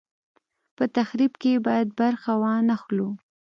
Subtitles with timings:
[0.75, 3.09] په تخریب کې یې باید برخه وانه خلو.